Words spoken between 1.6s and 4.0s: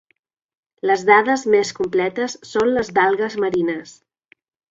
completes són les d'algues marines.